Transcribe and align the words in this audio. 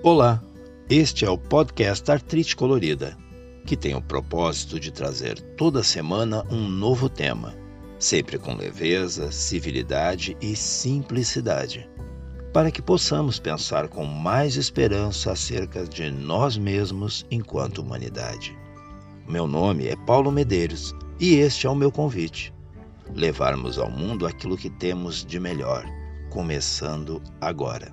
Olá, 0.00 0.40
este 0.88 1.24
é 1.24 1.30
o 1.30 1.36
podcast 1.36 2.08
Artrite 2.08 2.54
Colorida, 2.54 3.18
que 3.66 3.76
tem 3.76 3.96
o 3.96 4.00
propósito 4.00 4.78
de 4.78 4.92
trazer 4.92 5.40
toda 5.56 5.82
semana 5.82 6.44
um 6.52 6.68
novo 6.68 7.08
tema, 7.08 7.52
sempre 7.98 8.38
com 8.38 8.54
leveza, 8.54 9.32
civilidade 9.32 10.36
e 10.40 10.54
simplicidade, 10.54 11.90
para 12.52 12.70
que 12.70 12.80
possamos 12.80 13.40
pensar 13.40 13.88
com 13.88 14.04
mais 14.04 14.54
esperança 14.54 15.32
acerca 15.32 15.84
de 15.84 16.08
nós 16.12 16.56
mesmos 16.56 17.26
enquanto 17.28 17.78
humanidade. 17.78 18.56
Meu 19.28 19.48
nome 19.48 19.88
é 19.88 19.96
Paulo 19.96 20.30
Medeiros 20.30 20.94
e 21.18 21.34
este 21.34 21.66
é 21.66 21.70
o 21.70 21.74
meu 21.74 21.90
convite: 21.90 22.54
levarmos 23.16 23.80
ao 23.80 23.90
mundo 23.90 24.28
aquilo 24.28 24.56
que 24.56 24.70
temos 24.70 25.24
de 25.24 25.40
melhor, 25.40 25.84
começando 26.30 27.20
agora. 27.40 27.92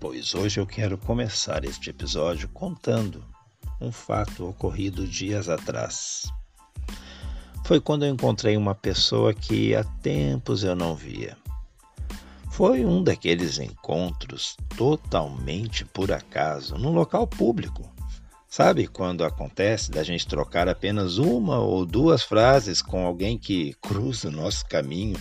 Pois 0.00 0.34
hoje 0.34 0.58
eu 0.58 0.66
quero 0.66 0.96
começar 0.96 1.62
este 1.62 1.90
episódio 1.90 2.48
contando 2.48 3.22
um 3.78 3.92
fato 3.92 4.48
ocorrido 4.48 5.06
dias 5.06 5.46
atrás. 5.50 6.22
Foi 7.66 7.82
quando 7.82 8.06
eu 8.06 8.10
encontrei 8.10 8.56
uma 8.56 8.74
pessoa 8.74 9.34
que 9.34 9.74
há 9.74 9.84
tempos 9.84 10.64
eu 10.64 10.74
não 10.74 10.96
via. 10.96 11.36
Foi 12.50 12.82
um 12.82 13.04
daqueles 13.04 13.58
encontros 13.58 14.56
totalmente 14.74 15.84
por 15.84 16.10
acaso, 16.10 16.78
num 16.78 16.92
local 16.92 17.26
público. 17.26 17.86
Sabe 18.48 18.86
quando 18.86 19.22
acontece 19.22 19.90
da 19.90 20.02
gente 20.02 20.26
trocar 20.26 20.66
apenas 20.66 21.18
uma 21.18 21.58
ou 21.58 21.84
duas 21.84 22.22
frases 22.22 22.80
com 22.80 23.04
alguém 23.04 23.36
que 23.36 23.74
cruza 23.82 24.28
o 24.28 24.32
nosso 24.32 24.64
caminho 24.64 25.20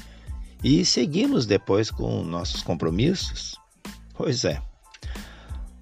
e 0.63 0.85
seguimos 0.85 1.45
depois 1.45 1.91
com 1.91 2.23
nossos 2.23 2.63
compromissos? 2.63 3.57
Pois 4.13 4.45
é. 4.45 4.68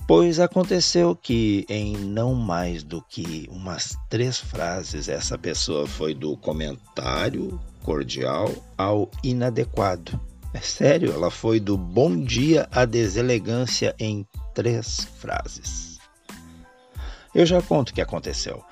Pois 0.07 0.39
aconteceu 0.39 1.13
que, 1.13 1.65
em 1.67 1.97
não 1.97 2.33
mais 2.33 2.81
do 2.81 3.01
que 3.01 3.45
umas 3.51 3.97
três 4.09 4.39
frases, 4.39 5.09
essa 5.09 5.37
pessoa 5.37 5.85
foi 5.85 6.13
do 6.13 6.37
comentário 6.37 7.59
cordial 7.83 8.49
ao 8.77 9.11
inadequado. 9.21 10.17
É 10.53 10.61
sério, 10.61 11.11
ela 11.11 11.29
foi 11.29 11.59
do 11.59 11.77
bom 11.77 12.23
dia 12.23 12.69
à 12.71 12.85
deselegância 12.85 13.93
em 13.99 14.25
três 14.55 15.05
frases. 15.17 15.99
Eu 17.35 17.45
já 17.45 17.61
conto 17.61 17.89
o 17.89 17.93
que 17.93 18.01
aconteceu. 18.01 18.63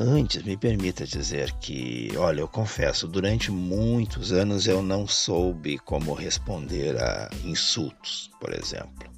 Antes, 0.00 0.42
me 0.42 0.56
permita 0.56 1.06
dizer 1.06 1.52
que, 1.60 2.10
olha, 2.16 2.40
eu 2.40 2.48
confesso, 2.48 3.06
durante 3.06 3.52
muitos 3.52 4.32
anos 4.32 4.66
eu 4.66 4.82
não 4.82 5.06
soube 5.06 5.78
como 5.78 6.12
responder 6.12 7.00
a 7.00 7.30
insultos, 7.44 8.28
por 8.40 8.52
exemplo. 8.52 9.15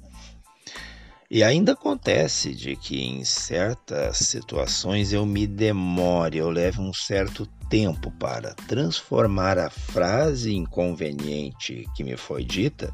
E 1.31 1.43
ainda 1.43 1.73
acontece 1.73 2.55
de 2.55 2.75
que 2.75 2.99
em 2.99 3.23
certas 3.23 4.17
situações 4.17 5.13
eu 5.13 5.27
me 5.27 5.45
demore, 5.45 6.39
eu 6.39 6.49
levo 6.49 6.81
um 6.81 6.91
certo 6.91 7.45
tempo 7.69 8.09
para 8.09 8.55
transformar 8.67 9.59
a 9.59 9.69
frase 9.69 10.55
inconveniente 10.55 11.87
que 11.95 12.03
me 12.03 12.17
foi 12.17 12.43
dita 12.43 12.91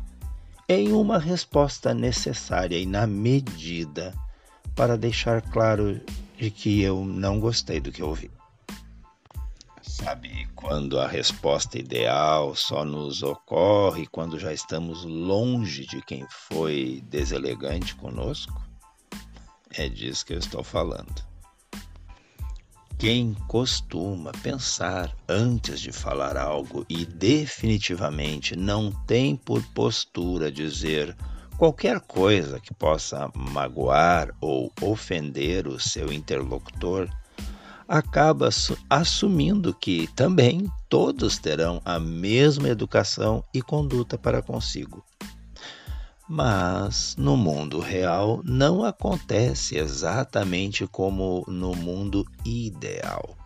em 0.68 0.92
uma 0.92 1.18
resposta 1.18 1.94
necessária 1.94 2.78
e 2.78 2.86
na 2.86 3.08
medida 3.08 4.14
para 4.76 4.98
deixar 4.98 5.42
claro 5.42 6.02
de 6.38 6.52
que 6.52 6.82
eu 6.82 7.06
não 7.06 7.40
gostei 7.40 7.80
do 7.80 7.90
que 7.90 8.04
ouvi. 8.04 8.30
Sabe 9.96 10.46
quando 10.56 11.00
a 11.00 11.08
resposta 11.08 11.80
ideal 11.80 12.54
só 12.54 12.84
nos 12.84 13.24
ocorre 13.24 14.06
quando 14.06 14.38
já 14.38 14.52
estamos 14.52 15.06
longe 15.06 15.86
de 15.86 16.02
quem 16.02 16.28
foi 16.30 17.02
deselegante 17.08 17.96
conosco? 17.96 18.62
É 19.74 19.88
disso 19.88 20.26
que 20.26 20.34
eu 20.34 20.38
estou 20.38 20.66
falando. 20.66 21.24
Quem 23.00 23.34
costuma 23.48 24.34
pensar 24.44 25.16
antes 25.30 25.80
de 25.80 25.94
falar 25.94 26.36
algo 26.36 26.86
e 26.90 27.06
definitivamente 27.06 28.54
não 28.54 28.92
tem 29.06 29.38
por 29.38 29.64
postura 29.68 30.52
dizer 30.52 31.16
Qualquer 31.58 32.02
coisa 32.02 32.60
que 32.60 32.74
possa 32.74 33.32
magoar 33.34 34.36
ou 34.42 34.74
ofender 34.82 35.70
o 35.70 35.80
seu 35.80 36.12
interlocutor 36.12 37.10
acaba 37.88 38.50
assumindo 38.90 39.74
que 39.74 40.08
também 40.16 40.72
todos 40.90 41.38
terão 41.38 41.82
a 41.86 42.00
mesma 42.00 42.70
educação 42.70 43.44
e 43.54 43.62
conduta 43.62 44.18
para 44.18 44.42
consigo. 44.42 45.04
Mas 46.28 47.16
no 47.18 47.38
mundo 47.38 47.80
real 47.80 48.42
não 48.44 48.84
acontece 48.84 49.78
exatamente 49.78 50.88
como 50.88 51.46
no 51.48 51.76
mundo 51.76 52.26
ideal. 52.44 53.38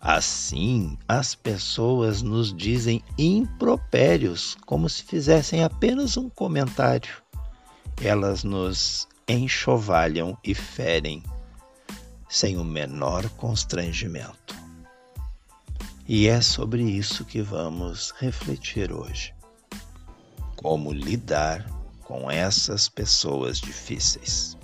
Assim, 0.00 0.96
as 1.08 1.34
pessoas 1.34 2.22
nos 2.22 2.54
dizem 2.54 3.02
impropérios 3.18 4.56
como 4.64 4.88
se 4.88 5.02
fizessem 5.02 5.64
apenas 5.64 6.16
um 6.16 6.28
comentário 6.28 7.26
elas 8.00 8.44
nos 8.44 9.08
enxovalham 9.28 10.36
e 10.44 10.54
ferem 10.54 11.22
sem 12.28 12.56
o 12.56 12.64
menor 12.64 13.28
constrangimento. 13.30 14.54
E 16.08 16.28
é 16.28 16.40
sobre 16.40 16.82
isso 16.82 17.24
que 17.24 17.42
vamos 17.42 18.12
refletir 18.18 18.92
hoje. 18.92 19.34
Como 20.54 20.92
lidar 20.92 21.68
com 22.04 22.30
essas 22.30 22.88
pessoas 22.88 23.58
difíceis. 23.58 24.56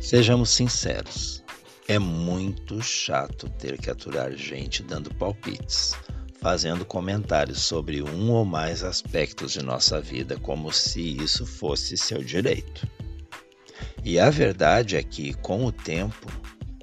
Sejamos 0.00 0.50
sinceros. 0.50 1.42
É 1.88 1.98
muito 1.98 2.80
chato 2.80 3.48
ter 3.58 3.76
que 3.80 3.90
aturar 3.90 4.32
gente 4.32 4.82
dando 4.82 5.12
palpites, 5.14 5.94
fazendo 6.42 6.84
comentários 6.84 7.60
sobre 7.62 8.02
um 8.02 8.32
ou 8.32 8.44
mais 8.44 8.82
aspectos 8.82 9.52
de 9.52 9.62
nossa 9.62 10.00
vida 10.00 10.36
como 10.36 10.72
se 10.72 11.16
isso 11.16 11.46
fosse 11.46 11.96
seu 11.96 12.22
direito. 12.22 12.84
E 14.04 14.18
a 14.18 14.28
verdade 14.28 14.96
é 14.96 15.02
que, 15.04 15.32
com 15.34 15.64
o 15.64 15.70
tempo, 15.70 16.26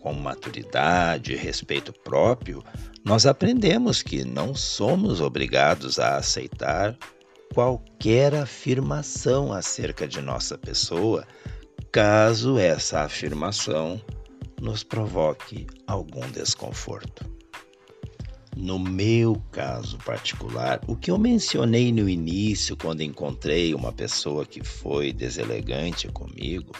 com 0.01 0.13
maturidade 0.13 1.33
e 1.33 1.35
respeito 1.35 1.91
próprio, 1.91 2.63
nós 3.03 3.25
aprendemos 3.25 4.01
que 4.01 4.23
não 4.23 4.55
somos 4.55 5.19
obrigados 5.19 5.99
a 5.99 6.15
aceitar 6.15 6.97
qualquer 7.53 8.33
afirmação 8.33 9.51
acerca 9.51 10.07
de 10.07 10.21
nossa 10.21 10.57
pessoa, 10.57 11.27
caso 11.91 12.57
essa 12.57 13.01
afirmação 13.01 14.01
nos 14.61 14.83
provoque 14.83 15.67
algum 15.85 16.29
desconforto. 16.31 17.38
No 18.55 18.77
meu 18.77 19.41
caso 19.51 19.97
particular, 19.99 20.81
o 20.87 20.95
que 20.95 21.11
eu 21.11 21.17
mencionei 21.17 21.91
no 21.91 22.09
início, 22.09 22.75
quando 22.75 23.01
encontrei 23.01 23.73
uma 23.73 23.91
pessoa 23.91 24.45
que 24.45 24.63
foi 24.63 25.13
deselegante 25.13 26.07
comigo, 26.09 26.73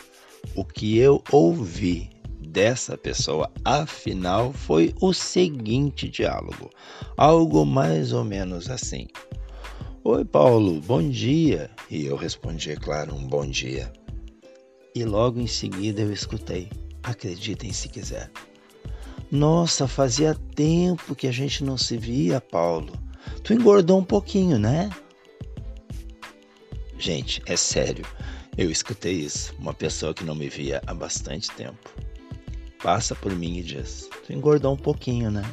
o 0.55 0.65
que 0.65 0.97
eu 0.97 1.23
ouvi 1.31 2.09
dessa 2.39 2.97
pessoa, 2.97 3.51
afinal, 3.63 4.51
foi 4.51 4.93
o 4.99 5.13
seguinte 5.13 6.09
diálogo, 6.09 6.69
algo 7.15 7.65
mais 7.65 8.11
ou 8.11 8.23
menos 8.23 8.69
assim: 8.69 9.07
Oi, 10.03 10.25
Paulo, 10.25 10.81
bom 10.81 11.07
dia. 11.07 11.69
E 11.89 12.05
eu 12.05 12.15
respondi, 12.15 12.71
é 12.71 12.75
claro, 12.75 13.13
um 13.13 13.27
bom 13.27 13.45
dia. 13.45 13.91
E 14.95 15.03
logo 15.03 15.39
em 15.39 15.47
seguida 15.47 16.01
eu 16.01 16.11
escutei: 16.11 16.69
Acreditem 17.03 17.71
se 17.71 17.87
quiser. 17.89 18.31
Nossa, 19.31 19.87
fazia 19.87 20.35
tempo 20.55 21.15
que 21.15 21.27
a 21.27 21.31
gente 21.31 21.63
não 21.63 21.77
se 21.77 21.97
via, 21.97 22.41
Paulo. 22.41 22.93
Tu 23.43 23.53
engordou 23.53 23.99
um 23.99 24.03
pouquinho, 24.03 24.57
né? 24.57 24.89
Gente, 26.97 27.41
é 27.45 27.55
sério. 27.55 28.05
Eu 28.57 28.71
escutei 28.71 29.13
isso. 29.13 29.53
Uma 29.59 29.73
pessoa 29.73 30.13
que 30.13 30.23
não 30.23 30.35
me 30.35 30.49
via 30.49 30.81
há 30.87 30.93
bastante 30.93 31.51
tempo. 31.51 31.89
Passa 32.81 33.15
por 33.15 33.33
mim 33.35 33.57
e 33.57 33.63
diz: 33.63 34.09
Tu 34.25 34.33
engordou 34.33 34.73
um 34.73 34.77
pouquinho, 34.77 35.29
né? 35.29 35.43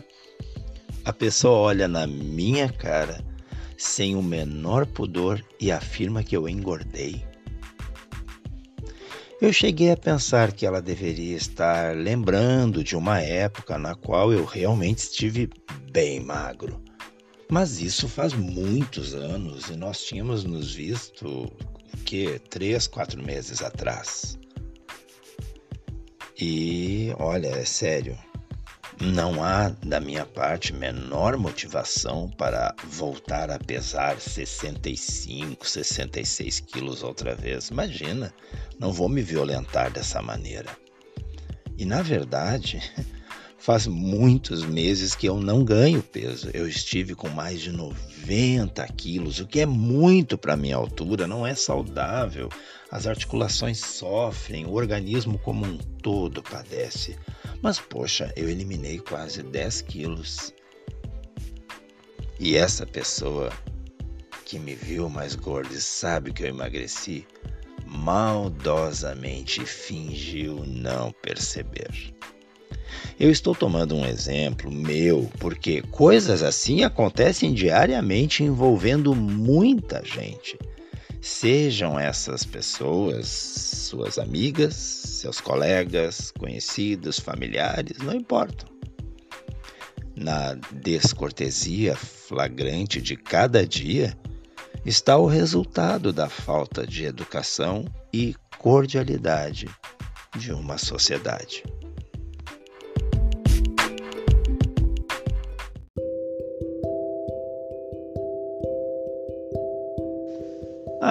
A 1.05 1.13
pessoa 1.13 1.59
olha 1.59 1.87
na 1.87 2.07
minha 2.07 2.69
cara 2.69 3.23
sem 3.77 4.17
o 4.17 4.23
menor 4.23 4.87
pudor 4.87 5.45
e 5.61 5.71
afirma 5.71 6.25
que 6.25 6.37
eu 6.37 6.49
engordei. 6.49 7.25
Eu 9.39 9.53
cheguei 9.53 9.91
a 9.91 9.97
pensar 9.99 10.51
que 10.51 10.65
ela 10.65 10.81
deveria 10.81 11.37
estar 11.37 11.95
lembrando 11.95 12.83
de 12.83 12.97
uma 12.97 13.21
época 13.21 13.77
na 13.77 13.95
qual 13.95 14.33
eu 14.33 14.47
realmente 14.47 15.01
estive 15.01 15.51
bem 15.93 16.21
magro. 16.21 16.83
Mas 17.51 17.79
isso 17.79 18.09
faz 18.09 18.33
muitos 18.33 19.15
anos 19.15 19.69
e 19.69 19.77
nós 19.77 20.03
tínhamos 20.03 20.43
nos 20.43 20.75
visto 20.75 21.27
o 21.29 21.97
que 22.05 22.39
três, 22.49 22.87
quatro 22.87 23.23
meses 23.23 23.61
atrás. 23.61 24.39
E 26.41 27.13
olha, 27.19 27.49
é 27.49 27.65
sério, 27.67 28.17
não 29.01 29.45
há 29.45 29.69
da 29.69 30.01
minha 30.01 30.25
parte 30.25 30.73
menor 30.73 31.37
motivação 31.37 32.31
para 32.31 32.75
voltar 32.85 33.51
a 33.51 33.59
pesar 33.59 34.19
65, 34.19 35.69
66 35.69 36.61
quilos 36.61 37.03
outra 37.03 37.35
vez. 37.35 37.69
Imagina, 37.69 38.33
não 38.79 38.93
vou 38.93 39.09
me 39.09 39.23
violentar 39.23 39.91
dessa 39.91 40.23
maneira. 40.23 40.71
E 41.77 41.85
na 41.85 42.01
verdade, 42.01 42.81
faz 43.59 43.87
muitos 43.87 44.65
meses 44.65 45.15
que 45.15 45.29
eu 45.29 45.39
não 45.39 45.63
ganho 45.63 46.03
peso. 46.03 46.51
Eu 46.55 46.67
estive 46.67 47.15
com 47.15 47.29
mais 47.29 47.61
de 47.61 47.73
90 47.73 48.87
quilos, 48.95 49.41
o 49.41 49.47
que 49.47 49.61
é 49.61 49.67
muito 49.67 50.39
para 50.39 50.57
minha 50.57 50.77
altura, 50.77 51.27
não 51.27 51.47
é 51.47 51.55
saudável. 51.55 52.49
As 52.91 53.07
articulações 53.07 53.79
sofrem, 53.79 54.65
o 54.65 54.73
organismo 54.73 55.39
como 55.39 55.67
um 55.67 55.77
todo 55.77 56.43
padece. 56.43 57.19
Mas 57.67 57.81
poxa, 57.81 58.33
eu 58.37 58.49
eliminei 58.49 59.01
quase 59.01 59.43
10 59.43 59.83
quilos. 59.83 60.55
E 62.39 62.57
essa 62.57 62.87
pessoa 62.87 63.53
que 64.45 64.57
me 64.57 64.73
viu 64.73 65.09
mais 65.09 65.35
gordo 65.35 65.75
e 65.75 65.81
sabe 65.81 66.33
que 66.33 66.45
eu 66.45 66.47
emagreci, 66.47 67.27
maldosamente 67.85 69.67
fingiu 69.67 70.65
não 70.65 71.11
perceber. 71.11 71.91
Eu 73.19 73.33
estou 73.33 73.53
tomando 73.53 73.97
um 73.97 74.07
exemplo 74.07 74.71
meu 74.71 75.29
porque 75.41 75.83
coisas 75.83 76.45
assim 76.45 76.85
acontecem 76.85 77.53
diariamente 77.53 78.45
envolvendo 78.45 79.13
muita 79.13 80.05
gente. 80.05 80.57
Sejam 81.21 81.99
essas 81.99 82.45
pessoas 82.45 83.27
suas 83.27 84.19
amigas, 84.19 85.06
seus 85.17 85.41
colegas, 85.41 86.31
conhecidos, 86.39 87.19
familiares, 87.19 87.99
não 87.99 88.15
importam. 88.15 88.69
Na 90.15 90.55
descortesia 90.73 91.95
flagrante 91.95 93.03
de 93.03 93.17
cada 93.17 93.67
dia 93.67 94.17
está 94.85 95.17
o 95.17 95.27
resultado 95.27 96.13
da 96.13 96.29
falta 96.29 96.87
de 96.87 97.05
educação 97.05 97.85
e 98.13 98.35
cordialidade 98.59 99.69
de 100.39 100.53
uma 100.53 100.79
sociedade. 100.79 101.63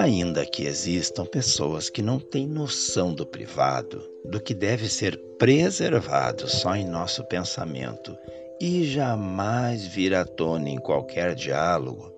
Ainda 0.06 0.46
que 0.46 0.64
existam 0.64 1.26
pessoas 1.26 1.90
que 1.90 2.00
não 2.00 2.20
têm 2.20 2.46
noção 2.46 3.12
do 3.12 3.26
privado, 3.26 4.08
do 4.24 4.38
que 4.38 4.54
deve 4.54 4.88
ser 4.88 5.18
preservado 5.36 6.48
só 6.48 6.76
em 6.76 6.86
nosso 6.86 7.24
pensamento 7.24 8.16
e 8.60 8.84
jamais 8.84 9.84
vir 9.84 10.14
à 10.14 10.24
tona 10.24 10.68
em 10.68 10.78
qualquer 10.78 11.34
diálogo, 11.34 12.12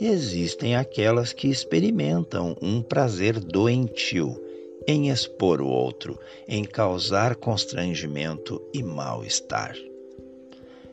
existem 0.00 0.76
aquelas 0.76 1.32
que 1.32 1.48
experimentam 1.48 2.56
um 2.62 2.80
prazer 2.80 3.40
doentio 3.40 4.40
em 4.86 5.08
expor 5.10 5.60
o 5.60 5.66
outro, 5.66 6.16
em 6.46 6.62
causar 6.62 7.34
constrangimento 7.34 8.62
e 8.72 8.80
mal-estar. 8.80 9.74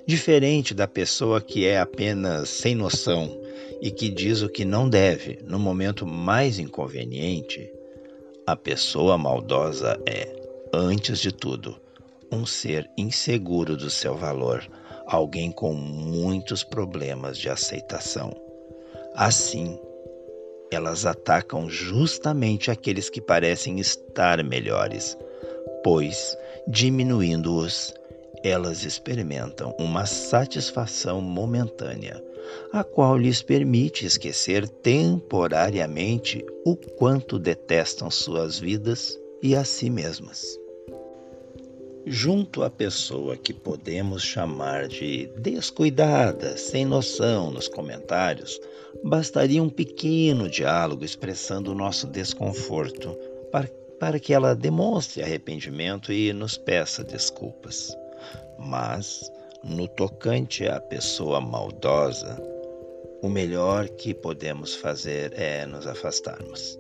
Diferente 0.08 0.74
da 0.74 0.88
pessoa 0.88 1.40
que 1.40 1.68
é 1.68 1.80
apenas 1.80 2.50
sem 2.50 2.74
noção 2.74 3.45
e 3.82 3.92
que 3.92 4.10
diz 4.10 4.42
o 4.42 4.50
que 4.50 4.66
não 4.66 4.90
deve 4.90 5.40
no 5.44 5.60
momento 5.60 6.06
mais 6.06 6.60
inconveniente, 6.60 7.72
a 8.46 8.56
pessoa 8.56 9.18
maldosa 9.18 10.00
é, 10.06 10.34
antes 10.74 11.20
de 11.20 11.32
tudo, 11.32 11.76
um 12.32 12.46
ser 12.46 12.90
inseguro 12.98 13.76
do 13.78 13.90
seu 13.90 14.16
valor, 14.16 14.68
alguém 15.08 15.52
com 15.52 15.74
muitos 15.74 16.64
problemas 16.64 17.38
de 17.38 17.50
aceitação. 17.50 18.34
Assim, 19.16 19.80
elas 20.72 21.06
atacam 21.06 21.70
justamente 21.70 22.70
aqueles 22.70 23.10
que 23.10 23.22
parecem 23.22 23.80
estar 23.80 24.44
melhores, 24.44 25.18
pois, 25.84 26.38
diminuindo-os, 26.68 27.94
elas 28.44 28.84
experimentam 28.84 29.76
uma 29.80 30.06
satisfação 30.06 31.22
momentânea 31.22 32.22
a 32.72 32.84
qual 32.84 33.18
lhes 33.18 33.42
permite 33.42 34.06
esquecer 34.06 34.68
temporariamente 34.68 36.46
o 36.66 36.76
quanto 36.76 37.40
detestam 37.40 38.10
suas 38.12 38.60
vidas 38.60 39.20
e 39.42 39.56
a 39.56 39.64
si 39.64 39.90
mesmas. 39.90 40.60
Junto 42.08 42.62
à 42.62 42.70
pessoa 42.70 43.36
que 43.36 43.52
podemos 43.52 44.22
chamar 44.22 44.88
de 44.88 45.26
descuidada, 45.38 46.56
sem 46.56 46.86
noção 46.86 47.50
nos 47.50 47.68
comentários, 47.68 48.62
bastaria 49.04 49.62
um 49.62 49.70
pequeno 49.70 50.48
diálogo 50.48 51.04
expressando 51.04 51.72
o 51.72 51.76
nosso 51.76 52.06
desconforto 52.06 53.18
para, 53.52 53.68
para 54.00 54.20
que 54.20 54.36
ela 54.36 54.56
demonstre 54.56 55.24
arrependimento 55.24 56.14
e 56.14 56.32
nos 56.32 56.58
peça 56.58 57.04
desculpas. 57.04 57.98
Mas 58.60 59.32
no 59.66 59.88
tocante 59.88 60.68
à 60.68 60.80
pessoa 60.80 61.42
maldosa, 61.42 62.40
o 63.20 63.28
melhor 63.28 63.90
que 63.90 64.14
podemos 64.14 64.76
fazer 64.76 65.34
é 65.36 65.66
nos 65.66 65.88
afastarmos, 65.88 66.80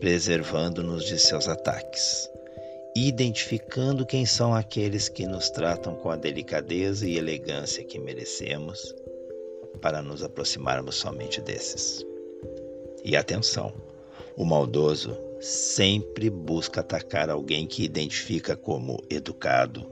preservando-nos 0.00 1.04
de 1.04 1.18
seus 1.18 1.46
ataques, 1.46 2.30
identificando 2.96 4.06
quem 4.06 4.24
são 4.24 4.54
aqueles 4.54 5.06
que 5.06 5.26
nos 5.26 5.50
tratam 5.50 5.96
com 5.96 6.08
a 6.08 6.16
delicadeza 6.16 7.06
e 7.06 7.18
elegância 7.18 7.84
que 7.84 7.98
merecemos, 7.98 8.94
para 9.82 10.00
nos 10.00 10.22
aproximarmos 10.22 10.94
somente 10.94 11.42
desses. 11.42 12.06
E 13.04 13.16
atenção, 13.16 13.70
o 14.34 14.46
maldoso 14.46 15.14
sempre 15.40 16.30
busca 16.30 16.80
atacar 16.80 17.28
alguém 17.28 17.66
que 17.66 17.84
identifica 17.84 18.56
como 18.56 19.04
educado, 19.10 19.86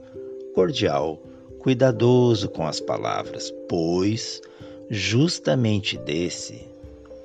cordial, 0.55 1.21
cuidadoso 1.63 2.49
com 2.49 2.67
as 2.67 2.81
palavras, 2.81 3.49
pois 3.69 4.41
justamente 4.89 5.97
desse 5.97 6.67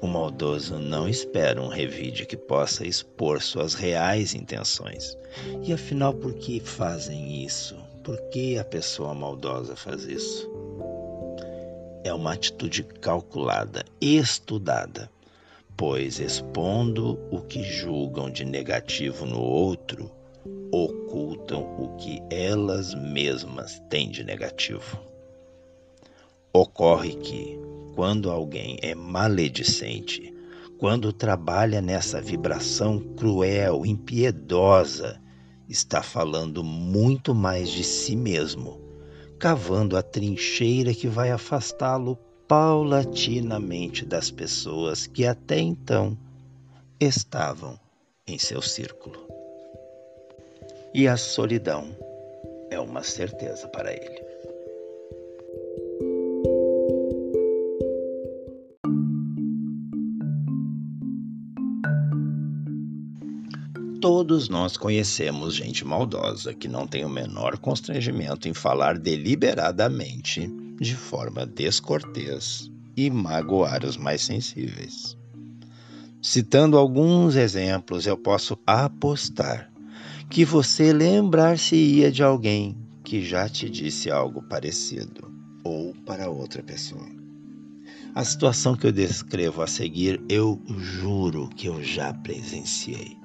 o 0.00 0.06
maldoso 0.06 0.78
não 0.78 1.08
espera 1.08 1.60
um 1.60 1.66
revide 1.66 2.24
que 2.24 2.36
possa 2.36 2.86
expor 2.86 3.42
suas 3.42 3.74
reais 3.74 4.36
intenções. 4.36 5.18
E 5.64 5.72
afinal, 5.72 6.14
por 6.14 6.34
que 6.34 6.60
fazem 6.60 7.44
isso? 7.44 7.76
Por 8.04 8.16
que 8.30 8.56
a 8.56 8.64
pessoa 8.64 9.12
maldosa 9.12 9.74
faz 9.74 10.04
isso? 10.04 10.48
É 12.04 12.14
uma 12.14 12.32
atitude 12.32 12.84
calculada, 12.84 13.84
estudada, 14.00 15.10
pois 15.76 16.20
expondo 16.20 17.18
o 17.28 17.40
que 17.40 17.64
julgam 17.64 18.30
de 18.30 18.44
negativo 18.44 19.26
no 19.26 19.40
outro, 19.40 20.08
ocultam 20.72 21.62
o 21.78 21.96
que 21.96 22.22
elas 22.30 22.94
mesmas 22.94 23.80
têm 23.88 24.10
de 24.10 24.22
negativo. 24.24 24.98
Ocorre 26.52 27.14
que, 27.14 27.58
quando 27.94 28.30
alguém 28.30 28.78
é 28.82 28.94
maledicente, 28.94 30.34
quando 30.78 31.12
trabalha 31.12 31.80
nessa 31.80 32.20
vibração 32.20 32.98
cruel, 33.16 33.84
impiedosa, 33.84 35.20
está 35.68 36.02
falando 36.02 36.62
muito 36.62 37.34
mais 37.34 37.70
de 37.70 37.84
si 37.84 38.14
mesmo, 38.14 38.80
cavando 39.38 39.96
a 39.96 40.02
trincheira 40.02 40.94
que 40.94 41.08
vai 41.08 41.30
afastá-lo 41.30 42.16
paulatinamente 42.46 44.04
das 44.06 44.30
pessoas 44.30 45.06
que 45.06 45.26
até 45.26 45.58
então 45.58 46.16
estavam 46.98 47.78
em 48.26 48.38
seu 48.38 48.62
círculo 48.62 49.27
e 50.94 51.06
a 51.06 51.16
solidão 51.16 51.88
é 52.70 52.78
uma 52.78 53.02
certeza 53.02 53.68
para 53.68 53.92
ele. 53.92 54.28
Todos 64.00 64.48
nós 64.48 64.76
conhecemos 64.76 65.54
gente 65.54 65.84
maldosa 65.84 66.54
que 66.54 66.68
não 66.68 66.86
tem 66.86 67.04
o 67.04 67.08
menor 67.08 67.58
constrangimento 67.58 68.48
em 68.48 68.54
falar 68.54 68.96
deliberadamente, 68.96 70.48
de 70.80 70.94
forma 70.94 71.44
descortês 71.44 72.70
e 72.96 73.10
magoar 73.10 73.84
os 73.84 73.96
mais 73.96 74.22
sensíveis. 74.22 75.16
Citando 76.22 76.76
alguns 76.76 77.34
exemplos, 77.34 78.06
eu 78.06 78.16
posso 78.16 78.56
apostar 78.64 79.68
que 80.30 80.44
você 80.44 80.92
lembrar-se-ia 80.92 82.12
de 82.12 82.22
alguém 82.22 82.76
que 83.02 83.24
já 83.24 83.48
te 83.48 83.68
disse 83.70 84.10
algo 84.10 84.42
parecido 84.42 85.32
ou 85.64 85.94
para 86.04 86.28
outra 86.28 86.62
pessoa. 86.62 87.08
A 88.14 88.24
situação 88.24 88.76
que 88.76 88.86
eu 88.86 88.92
descrevo 88.92 89.62
a 89.62 89.66
seguir, 89.66 90.20
eu 90.28 90.60
juro 90.76 91.48
que 91.48 91.66
eu 91.66 91.82
já 91.82 92.12
presenciei. 92.12 93.16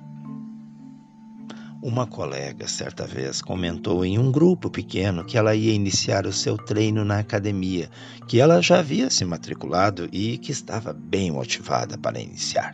Uma 1.81 2.07
colega, 2.07 2.65
certa 2.65 3.05
vez, 3.05 3.41
comentou 3.41 4.05
em 4.05 4.17
um 4.17 4.31
grupo 4.31 4.69
pequeno 4.69 5.25
que 5.25 5.37
ela 5.37 5.53
ia 5.53 5.73
iniciar 5.73 6.25
o 6.25 6.31
seu 6.31 6.57
treino 6.57 7.03
na 7.03 7.19
academia, 7.19 7.89
que 8.25 8.39
ela 8.39 8.61
já 8.61 8.79
havia 8.79 9.09
se 9.09 9.25
matriculado 9.25 10.07
e 10.09 10.37
que 10.37 10.53
estava 10.53 10.93
bem 10.93 11.31
motivada 11.31 11.97
para 11.97 12.21
iniciar. 12.21 12.73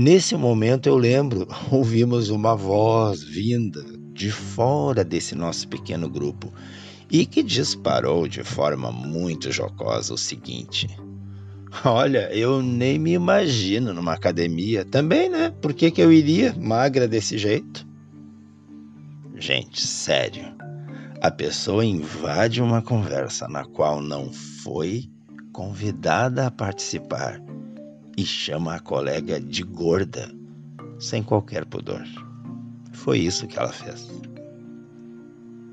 Nesse 0.00 0.36
momento 0.36 0.88
eu 0.88 0.96
lembro, 0.96 1.48
ouvimos 1.72 2.30
uma 2.30 2.54
voz 2.54 3.20
vinda 3.20 3.84
de 4.12 4.30
fora 4.30 5.02
desse 5.02 5.34
nosso 5.34 5.66
pequeno 5.66 6.08
grupo 6.08 6.52
e 7.10 7.26
que 7.26 7.42
disparou 7.42 8.28
de 8.28 8.44
forma 8.44 8.92
muito 8.92 9.50
jocosa 9.50 10.14
o 10.14 10.16
seguinte: 10.16 10.86
Olha, 11.84 12.32
eu 12.32 12.62
nem 12.62 12.96
me 12.96 13.10
imagino 13.10 13.92
numa 13.92 14.12
academia. 14.12 14.84
Também, 14.84 15.28
né? 15.28 15.52
Por 15.60 15.74
que, 15.74 15.90
que 15.90 16.00
eu 16.00 16.12
iria 16.12 16.54
magra 16.56 17.08
desse 17.08 17.36
jeito? 17.36 17.84
Gente, 19.34 19.84
sério. 19.84 20.44
A 21.20 21.28
pessoa 21.28 21.84
invade 21.84 22.62
uma 22.62 22.80
conversa 22.80 23.48
na 23.48 23.64
qual 23.64 24.00
não 24.00 24.32
foi 24.32 25.10
convidada 25.52 26.46
a 26.46 26.52
participar 26.52 27.42
e 28.18 28.26
chama 28.26 28.74
a 28.74 28.80
colega 28.80 29.40
de 29.40 29.62
gorda, 29.62 30.28
sem 30.98 31.22
qualquer 31.22 31.64
pudor. 31.64 32.04
Foi 32.92 33.20
isso 33.20 33.46
que 33.46 33.56
ela 33.56 33.72
fez. 33.72 34.10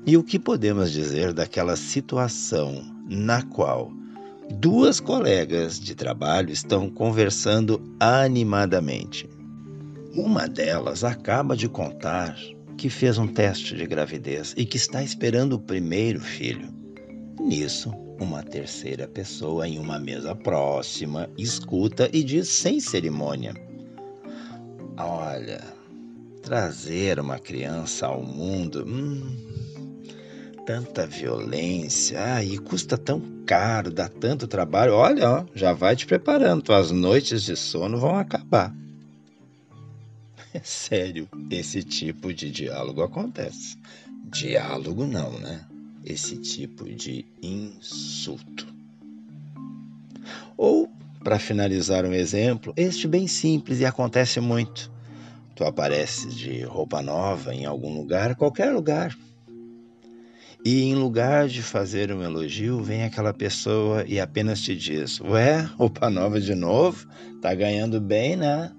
E 0.06 0.16
o 0.16 0.22
que 0.22 0.38
podemos 0.38 0.92
dizer 0.92 1.32
daquela 1.32 1.74
situação 1.74 2.82
na 3.08 3.42
qual 3.42 3.90
Duas 4.48 5.00
colegas 5.00 5.80
de 5.80 5.96
trabalho 5.96 6.52
estão 6.52 6.88
conversando 6.88 7.82
animadamente. 7.98 9.28
Uma 10.14 10.46
delas 10.46 11.02
acaba 11.02 11.56
de 11.56 11.68
contar 11.68 12.38
que 12.76 12.88
fez 12.88 13.18
um 13.18 13.26
teste 13.26 13.74
de 13.74 13.84
gravidez 13.86 14.54
e 14.56 14.64
que 14.64 14.76
está 14.76 15.02
esperando 15.02 15.54
o 15.54 15.58
primeiro 15.58 16.20
filho. 16.20 16.68
Nisso, 17.40 17.92
uma 18.18 18.42
terceira 18.42 19.06
pessoa 19.06 19.68
em 19.68 19.78
uma 19.78 19.98
mesa 19.98 20.34
próxima 20.34 21.28
escuta 21.36 22.08
e 22.12 22.22
diz 22.22 22.48
sem 22.48 22.80
cerimônia: 22.80 23.54
Olha, 24.96 25.62
trazer 26.42 27.20
uma 27.20 27.38
criança 27.38 28.06
ao 28.06 28.22
mundo. 28.22 28.84
Hum, 28.86 29.36
tanta 30.64 31.06
violência, 31.06 32.18
ah, 32.34 32.44
e 32.44 32.58
custa 32.58 32.98
tão 32.98 33.22
caro, 33.46 33.90
dá 33.90 34.08
tanto 34.08 34.48
trabalho. 34.48 34.94
Olha, 34.94 35.30
ó, 35.30 35.46
já 35.54 35.72
vai 35.72 35.94
te 35.94 36.06
preparando, 36.06 36.62
tuas 36.62 36.90
noites 36.90 37.42
de 37.42 37.54
sono 37.54 37.98
vão 37.98 38.16
acabar. 38.16 38.74
É 40.52 40.60
sério, 40.64 41.28
esse 41.50 41.82
tipo 41.82 42.32
de 42.32 42.50
diálogo 42.50 43.02
acontece. 43.02 43.76
Diálogo 44.24 45.06
não, 45.06 45.38
né? 45.38 45.64
Esse 46.06 46.36
tipo 46.36 46.84
de 46.84 47.26
insulto. 47.42 48.72
Ou, 50.56 50.88
para 51.22 51.38
finalizar 51.38 52.04
um 52.04 52.12
exemplo, 52.14 52.72
este 52.76 53.08
bem 53.08 53.26
simples 53.26 53.80
e 53.80 53.84
acontece 53.84 54.40
muito. 54.40 54.90
Tu 55.56 55.64
apareces 55.64 56.34
de 56.34 56.62
roupa 56.62 57.02
nova 57.02 57.52
em 57.52 57.64
algum 57.66 57.96
lugar, 57.96 58.36
qualquer 58.36 58.72
lugar, 58.72 59.16
e 60.64 60.82
em 60.82 60.96
lugar 60.96 61.46
de 61.46 61.62
fazer 61.62 62.10
um 62.10 62.24
elogio, 62.24 62.82
vem 62.82 63.04
aquela 63.04 63.32
pessoa 63.32 64.04
e 64.04 64.18
apenas 64.18 64.60
te 64.60 64.74
diz: 64.74 65.20
Ué, 65.20 65.60
roupa 65.60 66.10
nova 66.10 66.40
de 66.40 66.56
novo? 66.56 67.06
Tá 67.40 67.54
ganhando 67.54 68.00
bem, 68.00 68.34
né? 68.34 68.72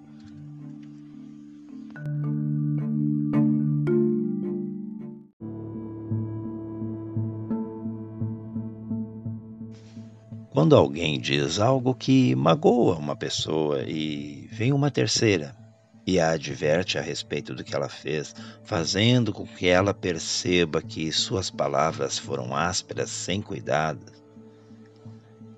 Quando 10.67 10.75
alguém 10.75 11.17
diz 11.17 11.61
algo 11.61 11.95
que 11.95 12.35
magoa 12.35 12.97
uma 12.97 13.15
pessoa 13.15 13.83
e 13.83 14.49
vem 14.51 14.73
uma 14.73 14.91
terceira 14.91 15.55
e 16.05 16.19
a 16.19 16.31
adverte 16.31 16.97
a 16.97 17.01
respeito 17.01 17.55
do 17.55 17.63
que 17.63 17.73
ela 17.73 17.87
fez, 17.87 18.35
fazendo 18.65 19.31
com 19.31 19.47
que 19.47 19.65
ela 19.65 19.93
perceba 19.93 20.81
que 20.81 21.09
suas 21.09 21.49
palavras 21.49 22.17
foram 22.17 22.53
ásperas, 22.53 23.09
sem 23.09 23.41
cuidado. 23.41 24.11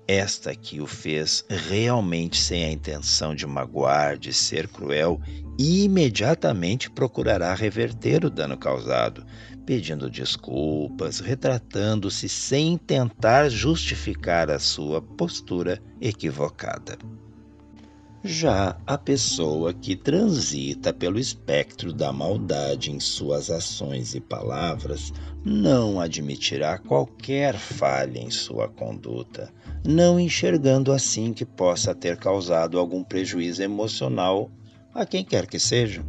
Esta 0.06 0.54
que 0.54 0.80
o 0.80 0.86
fez 0.86 1.44
realmente 1.48 2.36
sem 2.36 2.64
a 2.64 2.70
intenção 2.70 3.34
de 3.34 3.48
magoar, 3.48 4.16
de 4.16 4.32
ser 4.32 4.68
cruel, 4.68 5.20
imediatamente 5.58 6.88
procurará 6.88 7.52
reverter 7.52 8.24
o 8.24 8.30
dano 8.30 8.56
causado, 8.56 9.26
pedindo 9.70 10.10
desculpas, 10.10 11.20
retratando-se 11.20 12.28
sem 12.28 12.76
tentar 12.76 13.48
justificar 13.48 14.50
a 14.50 14.58
sua 14.58 15.00
postura 15.00 15.80
equivocada. 16.00 16.98
Já 18.24 18.76
a 18.84 18.98
pessoa 18.98 19.72
que 19.72 19.94
transita 19.94 20.92
pelo 20.92 21.20
espectro 21.20 21.92
da 21.92 22.12
maldade 22.12 22.90
em 22.90 22.98
suas 22.98 23.48
ações 23.48 24.12
e 24.12 24.20
palavras 24.20 25.12
não 25.44 26.00
admitirá 26.00 26.76
qualquer 26.76 27.56
falha 27.56 28.18
em 28.18 28.28
sua 28.28 28.68
conduta, 28.68 29.54
não 29.86 30.18
enxergando 30.18 30.90
assim 30.90 31.32
que 31.32 31.44
possa 31.44 31.94
ter 31.94 32.16
causado 32.16 32.76
algum 32.76 33.04
prejuízo 33.04 33.62
emocional 33.62 34.50
a 34.92 35.06
quem 35.06 35.24
quer 35.24 35.46
que 35.46 35.60
seja. 35.60 36.04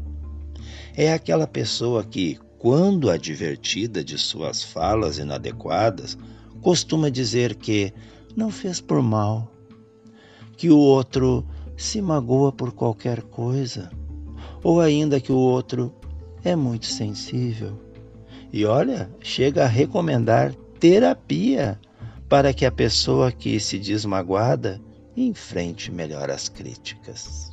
É 0.98 1.14
aquela 1.14 1.46
pessoa 1.46 2.04
que, 2.04 2.40
quando 2.62 3.10
advertida 3.10 4.04
de 4.04 4.20
suas 4.20 4.62
falas 4.62 5.18
inadequadas, 5.18 6.16
costuma 6.62 7.10
dizer 7.10 7.56
que 7.56 7.92
não 8.36 8.52
fez 8.52 8.80
por 8.80 9.02
mal, 9.02 9.52
que 10.56 10.70
o 10.70 10.78
outro 10.78 11.44
se 11.76 12.00
magoa 12.00 12.52
por 12.52 12.72
qualquer 12.72 13.24
coisa, 13.24 13.90
ou 14.64 14.80
ainda 14.80 15.20
que 15.20 15.32
o 15.32 15.38
outro 15.38 15.92
é 16.44 16.56
muito 16.56 16.86
sensível. 16.86 17.82
E 18.54 18.64
olha, 18.64 19.10
chega 19.22 19.64
a 19.64 19.68
recomendar 19.68 20.54
terapia 20.80 21.80
para 22.30 22.54
que 22.54 22.64
a 22.64 22.72
pessoa 22.72 23.32
que 23.32 23.60
se 23.60 23.80
diz 23.80 24.06
magoada 24.06 24.80
enfrente 25.18 25.92
melhor 25.92 26.30
as 26.30 26.48
críticas. 26.48 27.51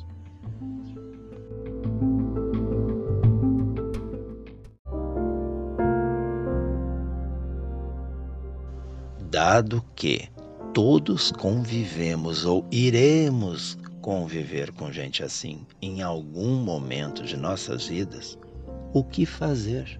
Dado 9.41 9.81
que 9.95 10.27
todos 10.73 11.31
convivemos 11.31 12.43
ou 12.43 12.67
iremos 12.69 13.77
conviver 14.01 14.69
com 14.73 14.91
gente 14.91 15.23
assim 15.23 15.65
em 15.81 16.01
algum 16.01 16.55
momento 16.55 17.23
de 17.23 17.37
nossas 17.37 17.87
vidas, 17.87 18.37
o 18.91 19.01
que 19.01 19.25
fazer? 19.25 19.97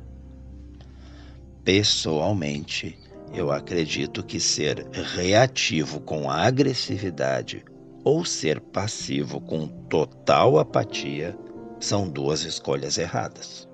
Pessoalmente, 1.64 3.00
eu 3.34 3.50
acredito 3.50 4.26
que 4.26 4.42
ser 4.42 4.86
reativo 4.92 6.02
com 6.02 6.30
agressividade 6.30 7.64
ou 8.04 8.26
ser 8.26 8.60
passivo 8.60 9.40
com 9.40 9.70
total 9.88 10.60
apatia 10.60 11.34
são 11.80 12.10
duas 12.10 12.44
escolhas 12.44 12.98
erradas. 12.98 13.70